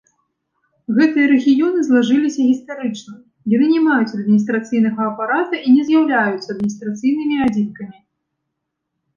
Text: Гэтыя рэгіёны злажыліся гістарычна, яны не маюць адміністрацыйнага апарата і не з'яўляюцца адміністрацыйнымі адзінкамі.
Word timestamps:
Гэтыя 0.99 1.27
рэгіёны 1.33 1.79
злажыліся 1.87 2.41
гістарычна, 2.51 3.13
яны 3.55 3.67
не 3.73 3.81
маюць 3.89 4.15
адміністрацыйнага 4.21 5.01
апарата 5.11 5.55
і 5.61 5.75
не 5.75 5.83
з'яўляюцца 5.91 6.47
адміністрацыйнымі 6.57 7.35
адзінкамі. 7.51 7.97